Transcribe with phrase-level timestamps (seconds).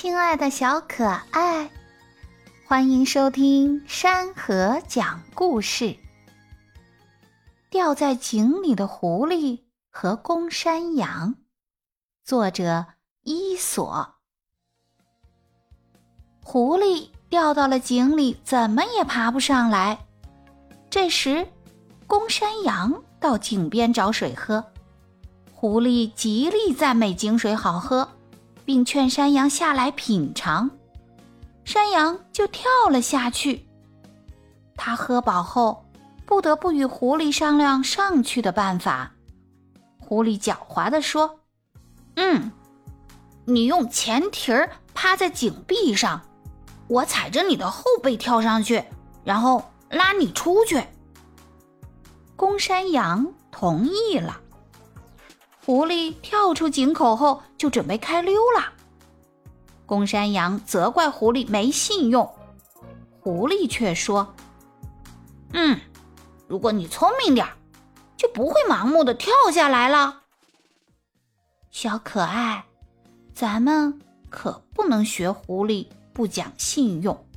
[0.00, 1.68] 亲爱的小可爱，
[2.68, 5.96] 欢迎收听山河讲故事。
[7.68, 9.58] 掉在井里的狐狸
[9.90, 11.34] 和公山羊，
[12.24, 12.86] 作者
[13.24, 14.14] 伊索。
[16.44, 19.98] 狐狸掉到了井里，怎么也爬不上来。
[20.88, 21.44] 这时，
[22.06, 24.64] 公山羊到井边找水喝，
[25.52, 28.08] 狐狸极力赞美井水好喝。
[28.68, 30.68] 并劝山羊下来品尝，
[31.64, 33.66] 山羊就跳了下去。
[34.76, 35.86] 他喝饱后，
[36.26, 39.10] 不得不与狐狸商量上去的办法。
[39.98, 41.40] 狐狸狡猾地说
[42.16, 42.52] ：“嗯，
[43.46, 46.20] 你用前蹄儿趴在井壁上，
[46.88, 48.84] 我踩着你的后背跳上去，
[49.24, 50.84] 然后拉你出去。”
[52.36, 54.38] 公山羊同意了。
[55.68, 58.72] 狐狸跳出井口后，就准备开溜了。
[59.84, 62.26] 公山羊责怪狐狸没信用，
[63.20, 64.34] 狐狸却说
[65.52, 65.78] ：“嗯，
[66.46, 67.52] 如果你聪明点儿，
[68.16, 70.22] 就不会盲目的跳下来了。”
[71.70, 72.64] 小可爱，
[73.34, 77.27] 咱们可不能学狐狸不讲信用。